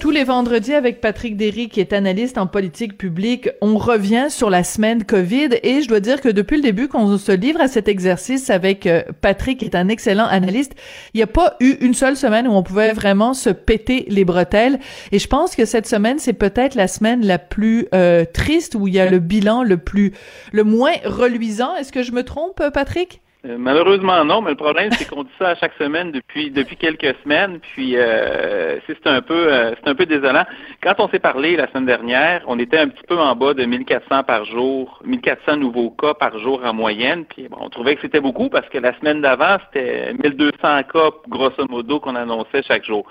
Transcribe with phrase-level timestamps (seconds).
[0.00, 4.48] Tous les vendredis avec Patrick Derry, qui est analyste en politique publique, on revient sur
[4.48, 7.68] la semaine COVID et je dois dire que depuis le début qu'on se livre à
[7.68, 10.72] cet exercice avec euh, Patrick, qui est un excellent analyste,
[11.12, 14.24] il n'y a pas eu une seule semaine où on pouvait vraiment se péter les
[14.24, 14.78] bretelles
[15.12, 18.88] et je pense que cette semaine, c'est peut-être la semaine la plus euh, triste où
[18.88, 20.14] il y a le bilan le plus,
[20.52, 21.76] le moins reluisant.
[21.76, 23.20] Est-ce que je me trompe, Patrick?
[23.46, 26.76] Euh, malheureusement non, mais le problème c'est qu'on dit ça à chaque semaine depuis depuis
[26.76, 30.44] quelques semaines, puis euh, c'est un peu euh, c'est un peu désolant.
[30.82, 33.64] Quand on s'est parlé la semaine dernière, on était un petit peu en bas de
[33.64, 38.02] 1400 par jour, 1400 nouveaux cas par jour en moyenne, puis bon, on trouvait que
[38.02, 42.84] c'était beaucoup parce que la semaine d'avant c'était 1200 cas grosso modo qu'on annonçait chaque
[42.84, 43.06] jour.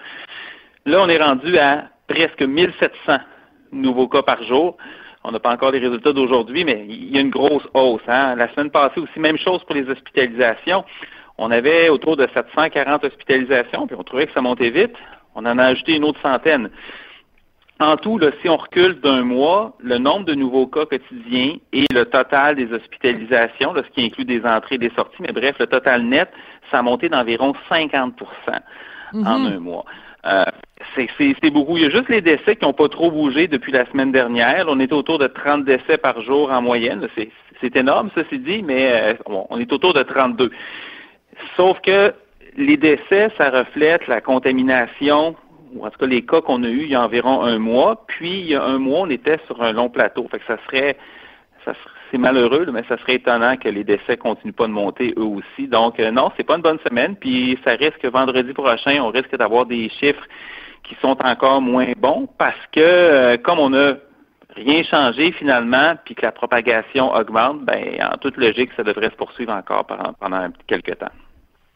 [0.85, 3.17] Là, on est rendu à presque 1700
[3.71, 4.77] nouveaux cas par jour.
[5.23, 8.01] On n'a pas encore les résultats d'aujourd'hui, mais il y a une grosse hausse.
[8.07, 8.35] Hein.
[8.35, 10.85] La semaine passée aussi, même chose pour les hospitalisations.
[11.37, 14.95] On avait autour de 740 hospitalisations, puis on trouvait que ça montait vite.
[15.35, 16.69] On en a ajouté une autre centaine.
[17.81, 22.03] En tout, si on recule d'un mois, le nombre de nouveaux cas quotidiens et le
[22.03, 26.03] total des hospitalisations, ce qui inclut des entrées et des sorties, mais bref, le total
[26.03, 26.29] net,
[26.71, 28.11] ça a monté d'environ 50%
[29.13, 29.45] en mhm.
[29.45, 29.85] un mois.
[30.25, 30.43] Euh,
[30.95, 31.77] c'est beaucoup.
[31.77, 34.65] Il y a juste les décès qui n'ont pas trop bougé depuis la semaine dernière.
[34.67, 37.07] On était autour de 30 décès par jour en moyenne.
[37.61, 40.51] C'est énorme, ceci dit, mais euh, on est autour de 32.
[41.55, 42.13] Sauf que
[42.57, 45.35] les décès, ça reflète la contamination,
[45.73, 48.05] ou en tout cas les cas qu'on a eus il y a environ un mois.
[48.07, 50.27] Puis, il y a un mois, on était sur un long plateau.
[50.31, 50.97] Fait que ça serait,
[51.65, 55.13] ça serait c'est malheureux, mais ça serait étonnant que les décès continuent pas de monter
[55.17, 55.67] eux aussi.
[55.67, 57.15] Donc euh, non, c'est pas une bonne semaine.
[57.15, 60.25] Puis ça risque vendredi prochain, on risque d'avoir des chiffres
[60.89, 63.93] qui sont encore moins bons parce que euh, comme on a
[64.55, 69.15] rien changé finalement, puis que la propagation augmente, ben en toute logique, ça devrait se
[69.15, 71.13] poursuivre encore pendant quelques temps.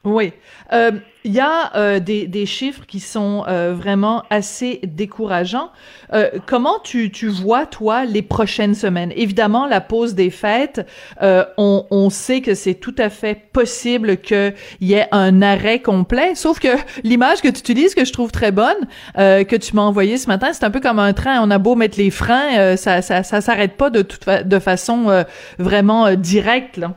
[0.05, 0.33] Oui.
[0.73, 0.91] Euh,
[1.23, 5.69] il y a euh, des, des, chiffres qui sont euh, vraiment assez décourageants.
[6.11, 9.13] Euh, comment tu, tu vois, toi, les prochaines semaines?
[9.16, 10.85] Évidemment, la pause des fêtes,
[11.22, 15.79] euh, on, on sait que c'est tout à fait possible qu'il y ait un arrêt
[15.79, 19.83] complet, sauf que l'image que tu utilises, que je trouve très bonne, que tu m'as
[19.83, 21.41] envoyée ce matin, c'est un peu comme un train.
[21.41, 25.23] On a beau mettre les freins, ça, ça, ça s'arrête pas de, toute de façon
[25.57, 26.95] vraiment directe, là.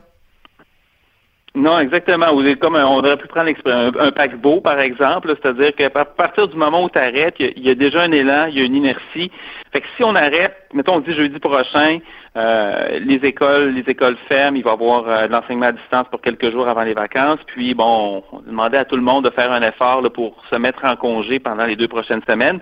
[1.55, 2.33] Non, exactement.
[2.35, 6.55] Vous comme on aurait pu prendre un, un paquebot, par exemple, c'est-à-dire qu'à partir du
[6.55, 9.31] moment où tu arrêtes, il y, a déjà un élan, il y a une inertie.
[9.71, 11.99] Fait que si on arrête, mettons, on dit jeudi prochain,
[12.35, 16.07] euh, les écoles, les écoles ferment, il va y avoir euh, de l'enseignement à distance
[16.11, 17.39] pour quelques jours avant les vacances.
[17.47, 20.55] Puis bon, on demandait à tout le monde de faire un effort là, pour se
[20.57, 22.59] mettre en congé pendant les deux prochaines semaines.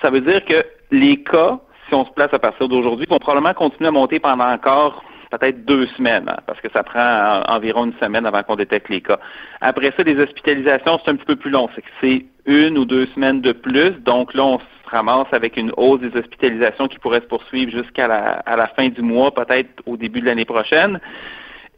[0.00, 3.52] Ça veut dire que les cas, si on se place à partir d'aujourd'hui, vont probablement
[3.52, 7.94] continuer à monter pendant encore peut-être deux semaines, hein, parce que ça prend environ une
[7.94, 9.18] semaine avant qu'on détecte les cas.
[9.60, 11.68] Après ça, les hospitalisations, c'est un petit peu plus long.
[12.00, 13.90] C'est une ou deux semaines de plus.
[14.02, 18.08] Donc là, on se ramasse avec une hausse des hospitalisations qui pourrait se poursuivre jusqu'à
[18.08, 20.98] la, à la fin du mois, peut-être au début de l'année prochaine.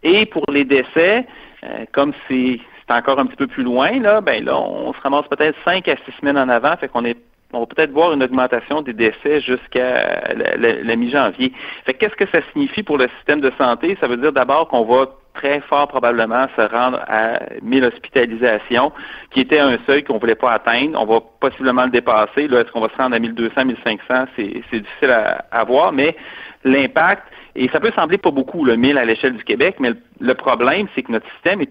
[0.02, 1.26] Et pour les décès,
[1.64, 5.26] euh, comme c'est encore un petit peu plus loin, là, ben là, on se ramasse
[5.28, 7.16] peut-être cinq à six semaines en avant, fait qu'on est
[7.52, 11.52] on va peut-être voir une augmentation des décès jusqu'à la, mi-janvier.
[11.84, 13.96] Fait qu'est-ce que ça signifie pour le système de santé?
[14.00, 18.92] Ça veut dire d'abord qu'on va très fort probablement se rendre à 1000 hospitalisations,
[19.30, 21.00] qui était un seuil qu'on ne voulait pas atteindre.
[21.00, 22.48] On va possiblement le dépasser.
[22.48, 24.24] Là, est-ce qu'on va se rendre à 1200, 1500?
[24.36, 26.16] C'est, c'est difficile à, à voir, mais
[26.64, 27.22] l'impact,
[27.56, 30.86] et ça peut sembler pas beaucoup, le 1000 à l'échelle du Québec, mais le problème,
[30.94, 31.70] c'est que notre système est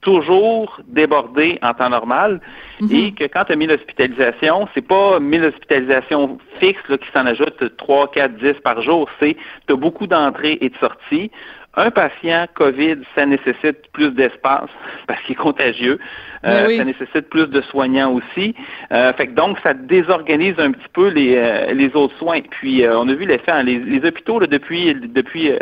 [0.00, 2.40] toujours débordé en temps normal
[2.80, 2.94] mhm.
[2.94, 7.26] et que quand tu as mis l'hospitalisation, c'est pas 1000 hospitalisations fixes là, qui s'en
[7.26, 11.30] ajoutent 3, 4, 10 par jour, c'est tu as beaucoup d'entrées et de sorties.
[11.76, 14.70] Un patient COVID, ça nécessite plus d'espace
[15.06, 16.00] parce qu'il est contagieux.
[16.44, 18.56] Euh, Ça nécessite plus de soignants aussi.
[18.90, 22.40] Euh, fait que donc, ça désorganise un petit peu les, euh, les autres soins.
[22.40, 23.52] Puis, euh, on a vu l'effet.
[23.52, 25.52] Hein, les, les, hôpitaux, là, depuis, depuis,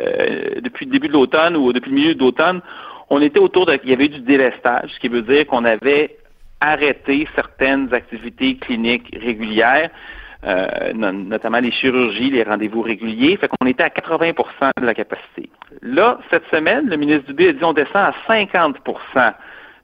[0.63, 2.63] depuis le début de l'automne ou depuis le milieu de l'automne,
[3.11, 5.65] on était autour de, il y avait eu du délestage, ce qui veut dire qu'on
[5.65, 6.17] avait
[6.61, 9.91] arrêté certaines activités cliniques régulières,
[10.45, 13.37] euh, notamment les chirurgies, les rendez-vous réguliers.
[13.37, 15.51] Fait qu'on était à 80% de la capacité.
[15.83, 19.35] Là, cette semaine, le ministre Dubé a dit on descend à 50%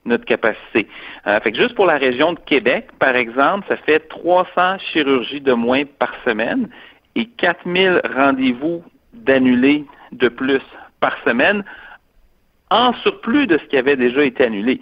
[0.05, 0.87] notre capacité.
[1.27, 5.41] Euh, fait que juste pour la région de Québec, par exemple, ça fait 300 chirurgies
[5.41, 6.69] de moins par semaine
[7.15, 8.83] et 4000 rendez-vous
[9.13, 10.61] d'annulés de plus
[10.99, 11.63] par semaine
[12.71, 14.79] en surplus de ce qui avait déjà été annulé.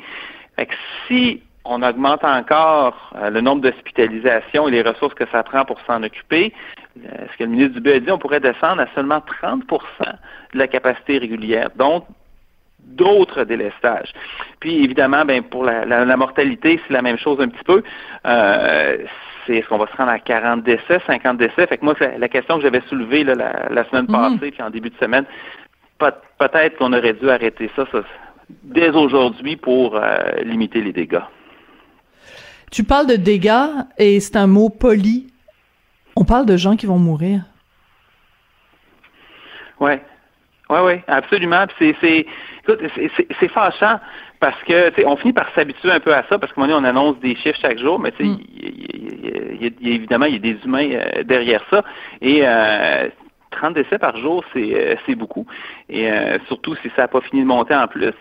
[0.55, 0.73] Fait que
[1.07, 5.79] si on augmente encore euh, le nombre d'hospitalisations et les ressources que ça prend pour
[5.81, 6.53] s'en occuper,
[6.95, 9.63] ce que le ministre Dubé a dit, on pourrait descendre à seulement 30%
[10.53, 11.69] de la capacité régulière.
[11.75, 12.05] Donc,
[12.85, 14.11] d'autres délestages.
[14.59, 17.83] Puis évidemment, ben pour la, la, mortalité, c'est la même chose un petit peu.
[18.25, 18.97] Euh,
[19.45, 21.67] c'est est-ce qu'on va se rendre à 40 décès, 50 décès?
[21.67, 23.35] Fait que moi, la, question que j'avais soulevée là,
[23.69, 24.37] la, semaine mhm.
[24.37, 25.25] passée, puis en début de semaine,
[26.11, 27.85] peut-être qu'on aurait dû arrêter ça,
[28.63, 31.21] dès aujourd'hui pour euh, limiter les dégâts.
[32.71, 35.27] Tu parles de dégâts et c'est un mot poli.
[36.15, 37.41] On parle de gens qui vont mourir.
[39.79, 40.01] Ouais.
[40.69, 41.65] Oui, oui, absolument.
[41.77, 42.25] C'est, c'est,
[42.65, 43.99] c'est, fâchant
[44.39, 47.35] parce que on finit par s'habituer un peu à ça parce donné, on annonce des
[47.35, 48.25] chiffres chaque jour, mais tu
[49.81, 51.83] évidemment, il y a des humains euh, derrière ça.
[52.21, 53.09] Et euh,
[53.53, 55.45] 30 décès par jour, c'est, euh, beaucoup.
[55.89, 58.13] Et euh, surtout si ça n'a pas fini de monter en plus.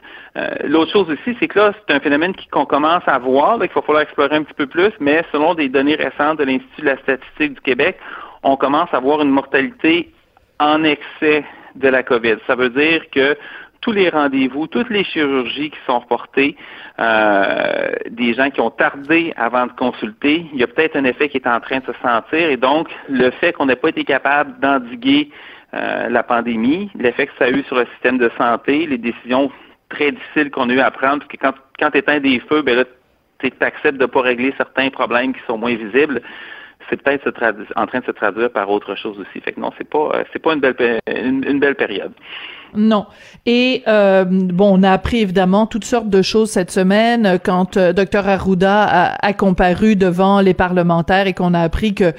[0.65, 3.83] l'autre chose aussi, c'est que là, c'est un phénomène qu'on commence à voir, qu'il va
[3.83, 6.99] falloir explorer un petit peu plus, mais selon des données récentes de l'Institut de la
[6.99, 7.99] statistique du Québec,
[8.43, 10.13] on commence à voir une mortalité
[10.59, 11.45] en excès
[11.75, 12.37] de la COVID.
[12.47, 13.37] Ça veut dire que
[13.83, 16.57] tous les rendez-vous, toutes les chirurgies qui sont reportées,
[16.99, 21.29] euh, des gens qui ont tardé avant de consulter, il y a peut-être un effet
[21.29, 24.05] qui est en train de se sentir et donc le fait qu'on n'ait pas été
[24.05, 25.31] capable d'endiguer
[25.75, 29.51] euh, la pandémie, l'effet que ça a eu sur le système de santé, les décisions
[29.89, 32.63] très difficiles qu'on a eu à prendre, parce que quand, quand tu éteins des feux,
[32.63, 32.85] ben là,
[33.41, 36.23] tu acceptes de ne pas régler certains problèmes qui sont moins visibles
[36.91, 37.29] c'est peut-être
[37.77, 39.41] en train de se traduire par autre chose aussi.
[39.41, 42.13] Fait que non, c'est pas euh, c'est pas une belle une belle période.
[42.75, 43.07] Non.
[43.45, 47.93] Et euh, bon, on a appris évidemment toutes sortes de choses cette semaine quand euh,
[47.93, 52.15] Dr Arruda a, a, comparu devant les parlementaires et qu'on a appris que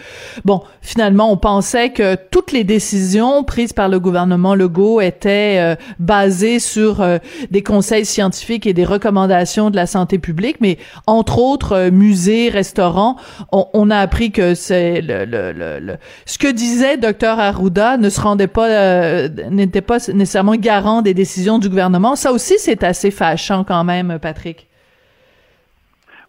[0.46, 5.76] bon, finalement, on pensait que toutes les décisions prises par le gouvernement Legault étaient euh,
[5.98, 7.18] basées sur euh,
[7.50, 10.78] des conseils scientifiques et des recommandations de la santé publique, mais
[11.08, 13.16] entre autres musées, restaurants,
[13.52, 18.10] on, on, a appris que c'est le, le, le, ce que disait Dr Arruda ne
[18.10, 22.16] se rendait pas n'était pas nécessairement garant des décisions du gouvernement.
[22.16, 24.68] Ça aussi, c'est assez fâchant quand même, Patrick.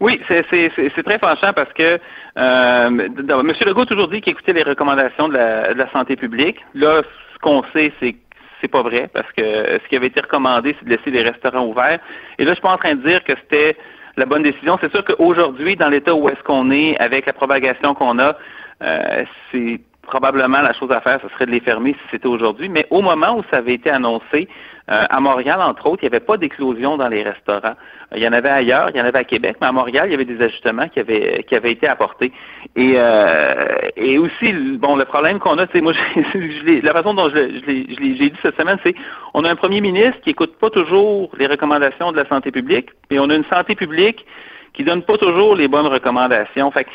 [0.00, 1.98] Oui, c'est très fâchant parce que
[2.36, 3.54] euh, M.
[3.66, 6.58] Legault a toujours dit qu'il écoutait les recommandations de la, santé publique.
[6.74, 7.02] Là,
[7.32, 8.16] ce qu'on sait, c'est
[8.60, 11.66] c'est pas vrai parce que ce qui avait été recommandé, c'est de laisser les restaurants
[11.66, 11.98] ouverts.
[12.38, 13.76] Et là, je suis pas en train de dire que c'était
[14.16, 14.78] la bonne décision.
[14.80, 18.36] C'est sûr qu'aujourd'hui, dans l'état où est-ce qu'on est, avec la propagation qu'on a,
[18.82, 22.68] euh, c'est probablement la chose à faire, ce serait de les fermer si c'était aujourd'hui.
[22.68, 24.48] Mais au moment où ça avait été annoncé,
[24.90, 27.74] euh, à Montréal, entre autres, il n'y avait pas d'éclosion dans les restaurants.
[28.14, 30.10] Il y en avait ailleurs, il y en avait à Québec, mais à Montréal, il
[30.10, 32.32] y avait des ajustements qui avaient qui avaient été apportés.
[32.76, 35.94] Et euh, et aussi, bon, le problème qu'on a, c'est moi,
[36.82, 37.84] la façon dont je, l'ai
[38.28, 38.94] dit cette semaine, c'est
[39.32, 42.90] on a un premier ministre qui écoute pas toujours les recommandations de la santé publique,
[43.08, 44.26] et on a une santé publique
[44.74, 46.70] qui donne pas toujours les bonnes recommandations.
[46.72, 46.86] Fait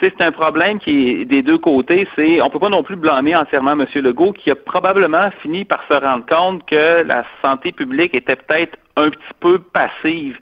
[0.00, 2.06] c'est un problème qui est des deux côtés.
[2.14, 3.86] C'est on peut pas non plus blâmer entièrement M.
[3.96, 8.78] Legault qui a probablement fini par se rendre compte que la santé publique était peut-être
[8.96, 10.38] un petit peu passive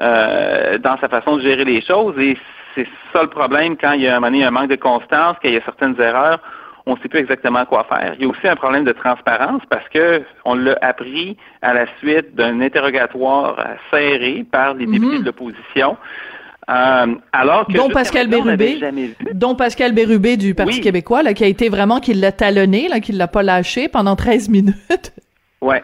[0.00, 2.18] euh, dans sa façon de gérer les choses.
[2.18, 2.36] Et
[2.74, 5.56] c'est ça le problème quand il y a un, un manque de constance, qu'il y
[5.56, 6.40] a certaines erreurs.
[6.88, 8.14] On ne sait plus exactement quoi faire.
[8.16, 11.86] Il y a aussi un problème de transparence parce que on l'a appris à la
[11.98, 13.56] suite d'un interrogatoire
[13.90, 15.20] serré par les députés mm-hmm.
[15.20, 15.96] de l'opposition.
[16.68, 18.80] Euh, alors que dont Pascal Bérubé,
[19.34, 22.98] dont Pascal Bérubé du Parti québécois, là, qui a été vraiment, qui l'a talonné, là,
[22.98, 24.74] qui l'a pas lâché pendant 13 minutes.
[25.62, 25.82] Ouais.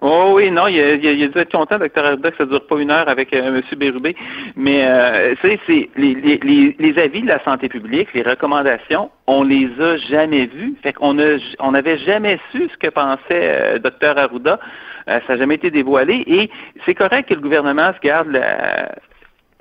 [0.00, 2.36] Oh oui, non, il a, il a, il a dû être content, docteur Arruda, que
[2.36, 3.78] ça dure pas une heure avec euh, M.
[3.78, 4.14] Bérubé.
[4.54, 5.58] Mais euh, c'est
[5.96, 10.74] les, les, les, avis de la santé publique, les recommandations, on les a jamais vus.
[10.82, 14.60] Fait qu'on a, on n'avait jamais su ce que pensait euh, docteur Arruda.
[15.08, 16.22] Euh, ça n'a jamais été dévoilé.
[16.28, 16.50] Et
[16.86, 18.90] c'est correct que le gouvernement se garde la,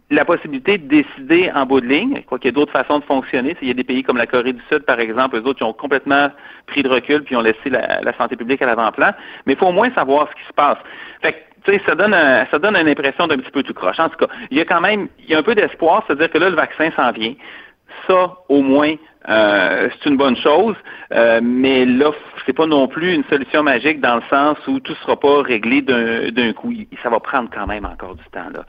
[0.10, 2.22] la possibilité de décider en bout de ligne.
[2.26, 3.58] Crois qu'il y a d'autres façons de fonctionner.
[3.62, 5.64] Il y a des pays comme la Corée du Sud, par exemple, eux autres, qui
[5.64, 6.30] ont complètement
[6.68, 9.12] pris de recul puis ont laissé la, santé publique à l'avant-plan.
[9.46, 10.78] Mais il faut au moins savoir ce qui se passe.
[11.22, 11.38] Fait que,
[11.86, 12.16] ça donne
[12.50, 14.00] ça donne une impression d'un petit peu tout croche.
[14.00, 16.30] En tout cas, il y a quand même, il y a un peu d'espoir, c'est-à-dire
[16.32, 17.34] que là, le vaccin s'en vient.
[18.08, 18.96] Ça, au moins,
[19.30, 20.76] euh, c'est une bonne chose,
[21.14, 22.12] euh, mais là,
[22.46, 25.82] c'est pas non plus une solution magique dans le sens où tout sera pas réglé
[25.82, 26.74] d'un coup.
[27.04, 28.50] Ça va prendre quand même encore du temps.
[28.54, 28.66] Là.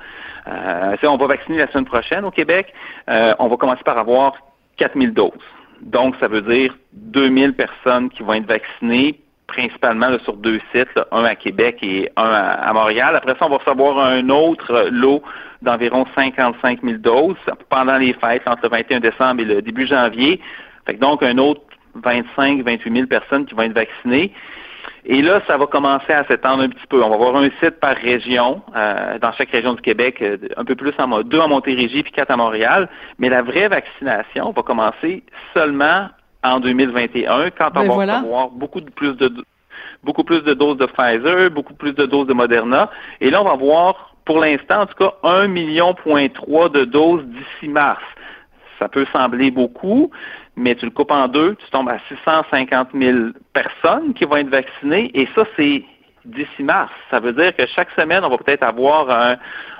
[0.49, 2.73] Euh, on va vacciner la semaine prochaine au Québec.
[3.09, 4.35] Euh, on va commencer par avoir
[4.77, 5.33] 4000 doses.
[5.81, 11.25] Donc, ça veut dire 2000 personnes qui vont être vaccinées, principalement sur deux sites, un
[11.25, 13.15] à Québec et un à, Montréal.
[13.15, 15.23] Après ça, on va recevoir un autre lot
[15.62, 17.37] d'environ 55 000 doses
[17.69, 20.41] pendant les fêtes entre le 21 décembre et le début janvier.
[20.87, 21.62] Fait donc, un autre
[21.95, 24.33] 25 28 000 personnes qui vont être vaccinées.
[25.05, 27.03] Et là, ça va commencer à s'étendre un petit peu.
[27.03, 30.65] On va avoir un site par région, euh, dans chaque région du Québec, euh, un
[30.65, 32.88] peu plus en deux à Montérégie puis quatre à Montréal.
[33.19, 35.23] Mais la vraie vaccination va commencer
[35.55, 36.09] seulement
[36.45, 38.19] en 2021 quand on Ben va voilà.
[38.19, 39.33] avoir beaucoup de plus de
[40.05, 42.91] beaucoup plus de doses de Pfizer, beaucoup plus de doses de Moderna.
[43.21, 46.85] Et là, on va avoir, pour l'instant, en tout cas, 1 million point 3 de
[46.85, 48.03] doses d'ici mars.
[48.79, 50.11] Ça peut sembler beaucoup,
[50.55, 53.19] mais tu le coupes en deux, tu tombes à 650 000
[53.55, 55.83] personnes qui vont être vaccinées, et ça, c'est
[56.27, 56.93] d'ici mars.
[57.11, 59.09] Ça veut dire que chaque semaine, on va peut-être avoir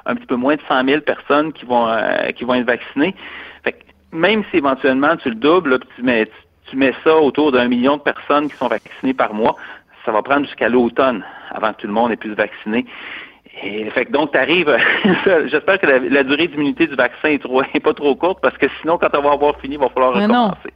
[0.07, 3.14] un, petit peu moins de 100 000 personnes qui vont euh, qui vont être vaccinées.
[3.64, 6.26] Fait que même si éventuellement tu le doubles, tu mets
[6.71, 9.57] tu mets ça autour d'un million de personnes qui sont vaccinées par mois,
[10.07, 12.87] ça va prendre jusqu'à l'automne avant que tout le monde ait pu se vacciner.
[13.62, 14.74] Et fait que donc, tu arrives,
[15.50, 18.56] j'espère que la, la durée d'immunité du vaccin est, trop, est pas trop courte parce
[18.56, 20.44] que sinon, quand on va avoir fini, il va falloir Mais non.
[20.48, 20.72] recommencer.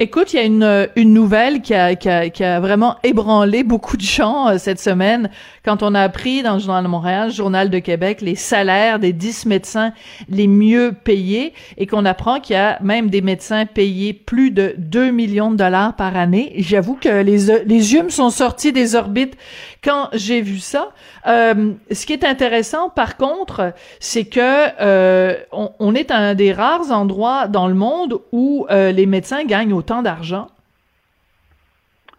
[0.00, 3.62] Écoute, il y a une, une nouvelle qui a, qui, a, qui a vraiment ébranlé
[3.62, 5.30] beaucoup de gens euh, cette semaine
[5.64, 9.12] quand on a appris dans le Journal de Montréal, Journal de Québec, les salaires des
[9.12, 9.92] 10 médecins
[10.28, 14.74] les mieux payés et qu'on apprend qu'il y a même des médecins payés plus de
[14.78, 16.54] 2 millions de dollars par année.
[16.58, 19.36] J'avoue que les, les yeux me sont sortis des orbites
[19.84, 20.92] quand j'ai vu ça.
[21.26, 24.40] Euh, ce qui est intéressant, par contre, c'est que
[24.80, 29.74] euh, on, est un des rares endroits dans le monde où euh, les médecins gagnent
[29.74, 30.48] autant d'argent.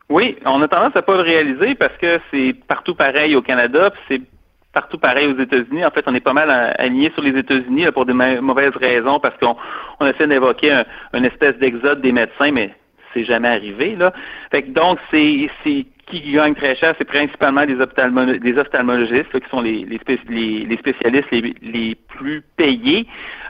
[0.10, 3.91] Oui, on a tendance à pas le réaliser parce que c'est partout pareil au Canada,
[4.07, 4.22] c'est
[4.72, 5.84] partout pareil aux États-Unis.
[5.84, 9.36] En fait, on est pas mal aligné sur les États-Unis pour des mauvaises raisons parce
[9.39, 9.55] qu'on
[10.00, 12.75] on essaie d'évoquer un, une espèce d'exode des médecins, mais
[13.13, 13.98] c'est jamais arrivé
[14.67, 19.62] donc c'est qui gagne très cher, c'est principalement des, ophtalmo des ophtalmologistes là, qui sont
[19.62, 23.07] les, les, spé les, les spécialistes les, plus payés.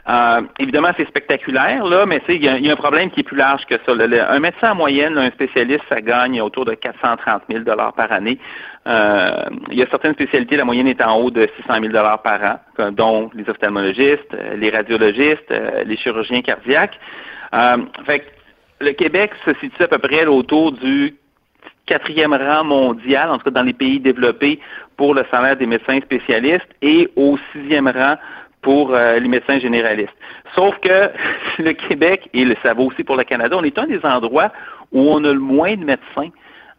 [0.08, 3.64] Euh, évidemment, c'est spectaculaire, là, mais il y, a, un problème qui est plus large
[3.66, 3.94] que ça.
[3.94, 4.30] Là.
[4.30, 8.38] Un médecin en moyenne, un spécialiste, ça gagne autour de 430 000 par année.
[8.86, 12.60] Euh, il y a certaines spécialités, la moyenne est en haut de 600 000 par
[12.78, 15.52] an, dont les ophtalmologistes, les radiologistes,
[15.84, 16.98] les chirurgiens cardiaques.
[17.54, 18.24] Euh, fait
[18.80, 21.14] le Québec se situe à peu près autour du
[21.86, 24.60] quatrième rang mondial, en tout cas dans les pays développés,
[24.96, 28.16] pour le salaire des médecins spécialistes et au sixième rang
[28.62, 30.16] pour euh, les médecins généralistes.
[30.54, 31.10] Sauf que
[31.62, 34.52] le Québec, et ça vaut aussi pour le Canada, on est un des endroits
[34.92, 36.30] où on a le moins de médecins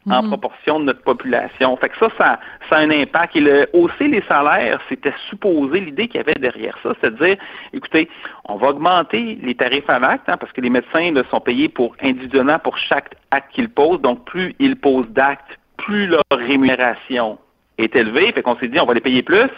[0.10, 0.30] en Mhm.
[0.30, 1.76] proportion de notre population.
[1.78, 3.36] Fait que ça, ça, ça a un impact.
[3.36, 7.26] Et le, hausser les salaires, c'était supposé, l'idée qu'il y avait derrière ça, c'est de
[7.26, 7.38] dire,
[7.74, 8.10] écoutez,
[8.46, 11.70] on va augmenter les tarifs à l'acte, hein, parce que les médecins là, sont payés
[11.70, 14.02] pour individuellement pour chaque acte qu'ils posent.
[14.02, 17.38] Donc, plus ils posent d'actes, plus leur rémunération
[17.78, 18.32] est élevée.
[18.32, 19.50] Fait qu'on s'est dit, on va les payer plus.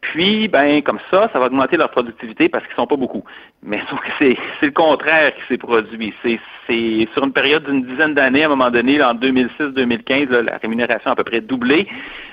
[0.00, 3.22] Puis, ben, comme ça, ça va augmenter leur productivité parce qu'ils sont pas beaucoup.
[3.62, 3.80] Mais
[4.18, 6.14] c'est, le contraire qui s'est produit.
[6.22, 6.38] C'est,
[7.12, 11.10] sur une période d'une dizaine d'années, à un moment donné, en 2006-2015, là, la rémunération
[11.10, 11.86] a à peu près doublé.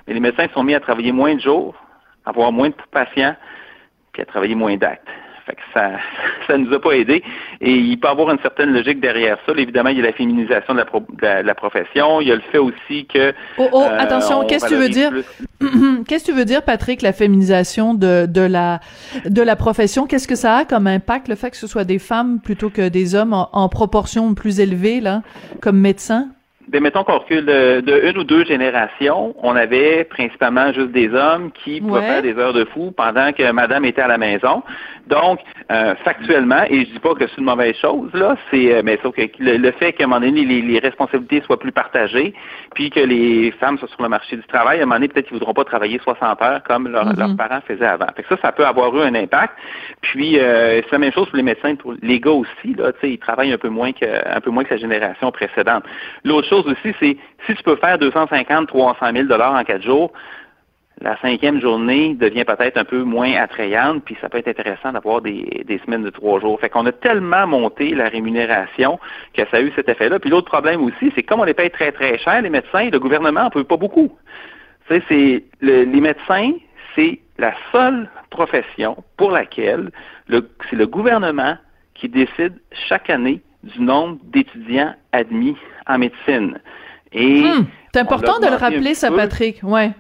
[0.07, 1.75] Mais les médecins sont mis à travailler moins de jours,
[2.25, 3.35] à avoir moins de patients,
[4.13, 5.07] puis à travailler moins d'actes.
[5.47, 5.91] Fait que ça,
[6.47, 7.23] ça nous a pas aidé.
[7.61, 9.53] Et il peut y avoir une certaine logique derrière ça.
[9.57, 12.21] Évidemment, il y a la féminisation de la, pro, de la, de la profession.
[12.21, 13.33] Il y a le fait aussi que.
[13.57, 15.11] Oh, oh, euh, attention, on qu'est-ce que tu veux dire?
[16.07, 18.79] Qu'est-ce que tu veux dire, Patrick, la féminisation de, de la
[19.25, 20.05] de la profession?
[20.05, 22.89] Qu'est-ce que ça a comme impact, le fait que ce soit des femmes plutôt que
[22.89, 25.23] des hommes en, en proportion plus élevée, là,
[25.61, 26.29] comme médecins?
[26.69, 31.07] Ben, mettons qu'on recule de, de une ou deux générations, on avait principalement juste des
[31.13, 32.05] hommes qui pouvaient Ouais.
[32.07, 34.63] faire des heures de fou pendant que madame était à la maison.
[35.07, 35.39] Donc,
[35.71, 38.99] euh, factuellement, et je dis pas que c'est une mauvaise chose, là, c'est euh, mais
[39.01, 42.33] sauf que le, le fait qu'à un moment donné, les, les responsabilités soient plus partagées,
[42.75, 45.27] puis que les femmes soient sur le marché du travail, à un moment donné, peut-être
[45.27, 47.15] qu'ils voudront pas travailler 60 heures comme leur- Mhm.
[47.17, 48.07] leurs parents faisaient avant.
[48.15, 49.53] Fait que ça, ça peut avoir eu un impact.
[50.01, 52.99] Puis euh, c'est la même chose pour les médecins, pour les gars aussi, là, tu
[52.99, 55.85] sais, ils travaillent un peu moins que un peu moins que la génération précédente.
[56.25, 60.11] L'autre chose aussi, c'est si tu peux faire 250, 300 000 dollars en quatre jours,
[61.01, 65.21] la cinquième journée devient peut-être un peu moins attrayante, puis ça peut être intéressant d'avoir
[65.21, 66.59] des, semaines de trois jours.
[66.59, 68.99] Fait qu'on a tellement monté la rémunération
[69.33, 70.19] que ça a eu cet effet-là.
[70.19, 72.99] Puis l'autre problème aussi, c'est comme on les paye très très cher, les médecins, le
[72.99, 74.11] gouvernement en peut pas beaucoup.
[74.87, 76.53] Tu sais, c'est le- les médecins,
[76.95, 79.91] c'est la seule profession pour laquelle
[80.27, 81.57] le- c'est le gouvernement
[81.93, 82.55] qui décide
[82.87, 85.55] chaque année du nombre d'étudiants admis
[85.87, 86.59] en médecine.
[87.11, 89.15] Et Hmm, c'est important de le rappeler, ça, peu.
[89.17, 89.59] Patrick.
[89.63, 89.91] Ouais.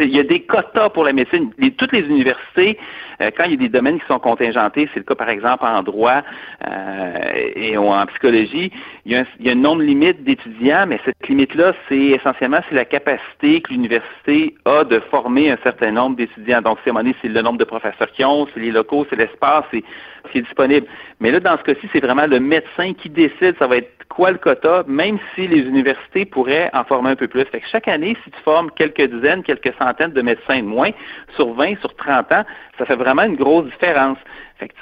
[0.00, 1.50] Il y a des quotas pour la médecine.
[1.76, 2.78] Toutes les universités,
[3.20, 5.64] euh, quand il y a des domaines qui sont contingentés, c'est le cas par exemple
[5.64, 6.22] en droit
[6.66, 7.12] euh,
[7.54, 8.72] et en psychologie,
[9.06, 13.60] il y, a un, nombre limite d'étudiants, mais cette limite-là, c'est essentiellement c'est la capacité
[13.60, 16.62] que l'université a de former un certain nombre d'étudiants.
[16.62, 19.82] Donc, c'est c'est le nombre de professeurs qui ont, c'est les locaux, c'est l'espace, c'est
[20.26, 20.86] ce qui est disponible.
[21.20, 24.30] Mais là, dans ce cas-ci, c'est vraiment le médecin qui décide, ça va être quoi
[24.30, 27.44] le quota, même si les universités pourraient en former un peu plus.
[27.44, 30.90] Fait que chaque année, si tu formes quelques dizaines, quelques de médecins de moins.
[31.36, 32.44] Sur 20, sur 30 ans,
[32.78, 34.18] ça fait vraiment une grosse différence.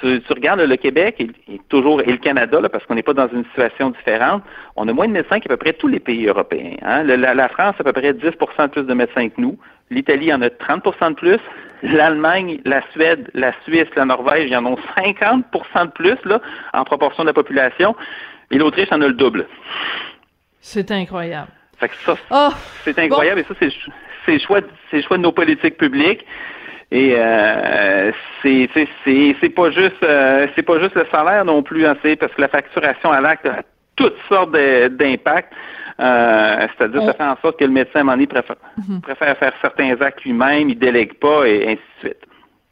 [0.01, 3.43] Tu, regardes le Québec et, toujours et le Canada, parce qu'on n'est pas dans une
[3.45, 4.43] situation différente,
[4.75, 6.75] on a moins de médecins qu'à peu près tous les pays européens.
[6.83, 7.03] Hein.
[7.03, 9.57] la, France a à peu près 10 de plus de médecins que nous.
[9.89, 11.39] L'Italie en a 30 de plus.
[11.81, 16.39] L'Allemagne, la Suède, la Suisse, la Norvège, ils en ont 50 de plus là,
[16.73, 17.95] en proportion de la population.
[18.51, 19.47] Et l'Autriche en a le double.
[20.61, 21.51] C'est incroyable.
[21.83, 22.49] Fait que ça, oh,
[22.83, 26.25] c'est incroyable et ça, c'est le choix, c'est choix de nos politiques publiques.
[26.91, 28.11] Et euh,
[28.41, 28.69] c'est
[29.03, 32.47] c'est pas juste euh, c'est pas juste le salaire non plus, hein, parce que la
[32.47, 33.63] facturation à l'acte a
[33.95, 35.53] toutes sortes d'impacts.
[35.99, 39.01] Euh, C'est-à-dire, ça fait en sorte que le médecin, à un moment donné, préfère, mhm.
[39.01, 42.25] préfère faire certains actes lui-même, il délègue pas, et ainsi de suite.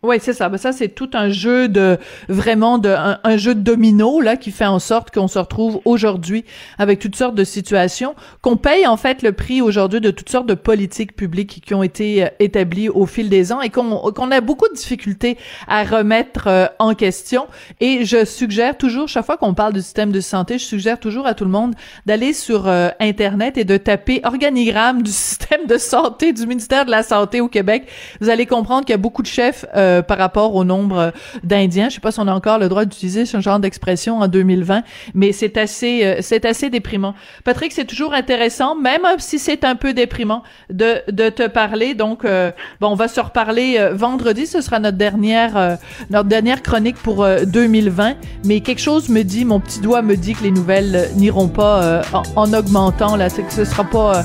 [0.04, 0.50] Oui, c'est ça.
[0.50, 4.50] Ben, ça, c'est tout un jeu de vraiment de un, jeu de domino là qui
[4.50, 6.44] fait en sorte qu'on se retrouve aujourd'hui
[6.80, 10.48] avec toutes sortes de situations, qu'on paye en fait le prix aujourd'hui de toutes sortes
[10.48, 14.32] de politiques publiques qui ont été euh, établies au fil des ans et qu'on qu'on
[14.32, 17.46] a beaucoup de difficultés à remettre euh, en question.
[17.80, 21.28] Et je suggère toujours, chaque fois qu'on parle du système de santé, je suggère toujours
[21.28, 21.76] à tout le monde
[22.08, 26.92] d'aller sur euh, internet et de taper organigramme du système de santé du ministère de
[26.92, 27.88] la santé au Québec.
[28.20, 31.12] Vous allez comprendre qu'il y a beaucoup de chefs euh, par rapport au nombre
[31.44, 31.90] d'Indiens.
[31.90, 34.84] Je sais pas si on a encore le droit d'utiliser ce genre d'expression en 2020,
[35.14, 37.14] mais c'est assez, euh, c'est assez déprimant.
[37.44, 41.94] Patrick, c'est toujours intéressant, même si c'est un peu déprimant, de, de te parler.
[41.94, 44.48] Donc, euh, bon, on va se reparler vendredi.
[44.48, 45.78] Ce sera notre dernière,
[46.10, 48.16] notre dernière chronique pour 2020.
[48.46, 52.02] Mais quelque chose me dit, mon petit doigt me dit que les nouvelles n'iront pas
[52.14, 53.16] en, en, augmentant.
[53.16, 54.24] Là, c'est que ce sera pas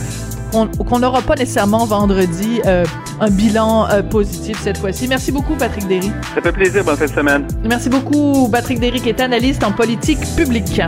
[0.50, 2.84] qu'on n'aura pas nécessairement vendredi euh,
[3.20, 5.08] un bilan euh, positif cette fois-ci.
[5.08, 6.10] Merci beaucoup, Patrick Derry.
[6.34, 6.84] Ça fait plaisir.
[6.84, 7.46] Bonne fin de semaine.
[7.64, 10.80] Merci beaucoup, Patrick Derry, qui est analyste en politique publique.